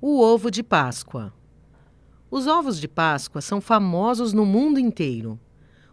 O 0.00 0.20
ovo 0.20 0.48
de 0.48 0.62
Páscoa. 0.62 1.34
Os 2.30 2.46
ovos 2.46 2.78
de 2.78 2.86
Páscoa 2.86 3.40
são 3.40 3.60
famosos 3.60 4.32
no 4.32 4.46
mundo 4.46 4.78
inteiro. 4.78 5.36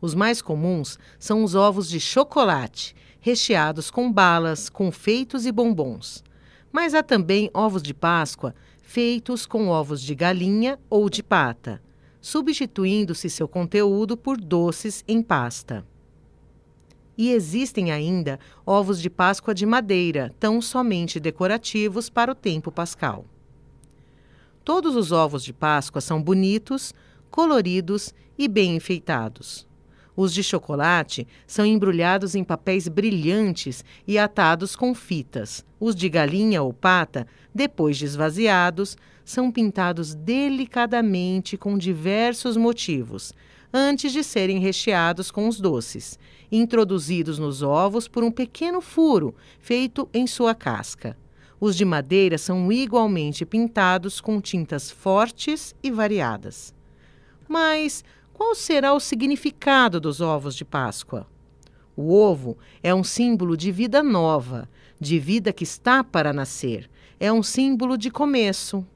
Os 0.00 0.14
mais 0.14 0.40
comuns 0.40 0.98
são 1.18 1.44
os 1.44 1.54
ovos 1.54 1.86
de 1.86 2.00
chocolate, 2.00 2.96
recheados 3.20 3.90
com 3.90 4.10
balas, 4.10 4.70
confeitos 4.70 5.44
e 5.44 5.52
bombons. 5.52 6.24
Mas 6.72 6.94
há 6.94 7.02
também 7.02 7.50
ovos 7.52 7.82
de 7.82 7.92
Páscoa 7.92 8.54
feitos 8.80 9.44
com 9.44 9.68
ovos 9.68 10.00
de 10.00 10.14
galinha 10.14 10.78
ou 10.88 11.10
de 11.10 11.22
pata, 11.22 11.82
substituindo-se 12.22 13.28
seu 13.28 13.46
conteúdo 13.46 14.16
por 14.16 14.40
doces 14.40 15.04
em 15.06 15.20
pasta. 15.20 15.86
E 17.18 17.30
existem 17.32 17.92
ainda 17.92 18.40
ovos 18.64 18.98
de 18.98 19.10
Páscoa 19.10 19.54
de 19.54 19.66
madeira, 19.66 20.34
tão 20.40 20.62
somente 20.62 21.20
decorativos 21.20 22.08
para 22.08 22.32
o 22.32 22.34
tempo 22.34 22.72
pascal. 22.72 23.26
Todos 24.64 24.94
os 24.94 25.10
ovos 25.10 25.42
de 25.42 25.52
Páscoa 25.52 26.00
são 26.00 26.22
bonitos, 26.22 26.92
coloridos 27.30 28.14
e 28.38 28.46
bem 28.46 28.76
enfeitados. 28.76 29.66
Os 30.14 30.34
de 30.34 30.42
chocolate 30.42 31.26
são 31.46 31.64
embrulhados 31.64 32.34
em 32.34 32.44
papéis 32.44 32.86
brilhantes 32.88 33.82
e 34.06 34.18
atados 34.18 34.76
com 34.76 34.94
fitas. 34.94 35.64
Os 35.78 35.94
de 35.94 36.10
galinha 36.10 36.62
ou 36.62 36.74
pata, 36.74 37.26
depois 37.54 37.96
de 37.96 38.04
esvaziados, 38.04 38.98
são 39.24 39.50
pintados 39.50 40.14
delicadamente 40.14 41.56
com 41.56 41.78
diversos 41.78 42.56
motivos, 42.56 43.32
antes 43.72 44.12
de 44.12 44.22
serem 44.22 44.58
recheados 44.58 45.30
com 45.30 45.48
os 45.48 45.58
doces, 45.58 46.18
introduzidos 46.52 47.38
nos 47.38 47.62
ovos 47.62 48.08
por 48.08 48.22
um 48.22 48.30
pequeno 48.30 48.80
furo 48.80 49.34
feito 49.58 50.08
em 50.12 50.26
sua 50.26 50.54
casca. 50.54 51.16
Os 51.60 51.76
de 51.76 51.84
madeira 51.84 52.38
são 52.38 52.72
igualmente 52.72 53.44
pintados 53.44 54.18
com 54.18 54.40
tintas 54.40 54.90
fortes 54.90 55.74
e 55.82 55.90
variadas. 55.90 56.74
Mas 57.46 58.02
qual 58.32 58.54
será 58.54 58.94
o 58.94 59.00
significado 59.00 60.00
dos 60.00 60.22
ovos 60.22 60.54
de 60.54 60.64
Páscoa? 60.64 61.26
O 61.94 62.14
ovo 62.14 62.56
é 62.82 62.94
um 62.94 63.04
símbolo 63.04 63.58
de 63.58 63.70
vida 63.70 64.02
nova, 64.02 64.66
de 64.98 65.18
vida 65.18 65.52
que 65.52 65.64
está 65.64 66.02
para 66.02 66.32
nascer. 66.32 66.88
É 67.18 67.30
um 67.30 67.42
símbolo 67.42 67.98
de 67.98 68.10
começo. 68.10 68.86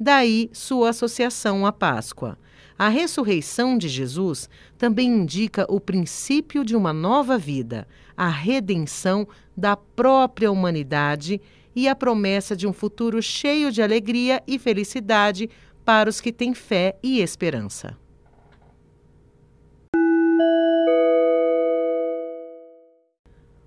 Daí 0.00 0.48
sua 0.50 0.88
associação 0.88 1.66
à 1.66 1.72
Páscoa. 1.72 2.38
A 2.78 2.88
ressurreição 2.88 3.76
de 3.76 3.88
Jesus 3.88 4.48
também 4.78 5.08
indica 5.08 5.66
o 5.68 5.78
princípio 5.78 6.64
de 6.64 6.74
uma 6.74 6.92
nova 6.92 7.36
vida, 7.36 7.86
a 8.16 8.28
redenção 8.28 9.28
da 9.54 9.76
própria 9.76 10.50
humanidade 10.50 11.40
e 11.74 11.88
a 11.88 11.94
promessa 11.94 12.56
de 12.56 12.66
um 12.66 12.72
futuro 12.72 13.20
cheio 13.22 13.72
de 13.72 13.82
alegria 13.82 14.42
e 14.46 14.58
felicidade 14.58 15.48
para 15.84 16.08
os 16.08 16.20
que 16.20 16.32
têm 16.32 16.54
fé 16.54 16.96
e 17.02 17.20
esperança. 17.20 17.96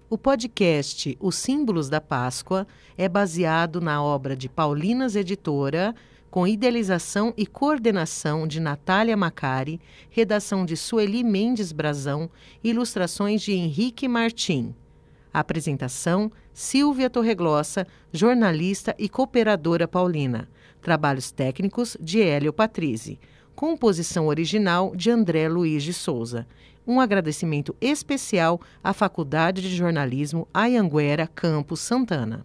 O 0.09 0.17
podcast 0.17 1.17
Os 1.19 1.35
Símbolos 1.35 1.89
da 1.89 1.99
Páscoa 1.99 2.65
é 2.97 3.09
baseado 3.09 3.81
na 3.81 4.01
obra 4.01 4.37
de 4.37 4.47
Paulinas 4.47 5.17
Editora, 5.17 5.93
com 6.31 6.47
idealização 6.47 7.33
e 7.35 7.45
coordenação 7.45 8.47
de 8.47 8.61
Natália 8.61 9.17
Macari, 9.17 9.81
redação 10.09 10.65
de 10.65 10.77
Sueli 10.77 11.25
Mendes 11.25 11.73
Brazão, 11.73 12.29
ilustrações 12.63 13.41
de 13.41 13.51
Henrique 13.51 14.07
Martim. 14.07 14.73
Apresentação: 15.39 16.31
Silvia 16.51 17.11
Torreglossa, 17.11 17.85
jornalista 18.11 18.95
e 18.97 19.07
cooperadora 19.07 19.87
paulina. 19.87 20.49
Trabalhos 20.81 21.29
técnicos 21.29 21.95
de 22.01 22.19
Hélio 22.19 22.51
Patrizzi. 22.51 23.19
Composição 23.55 24.25
original 24.25 24.95
de 24.95 25.11
André 25.11 25.47
Luiz 25.47 25.83
de 25.83 25.93
Souza. 25.93 26.47
Um 26.87 26.99
agradecimento 26.99 27.75
especial 27.79 28.59
à 28.83 28.93
Faculdade 28.93 29.61
de 29.61 29.75
Jornalismo 29.75 30.47
Ayanguera 30.51 31.27
Campos 31.27 31.81
Santana. 31.81 32.43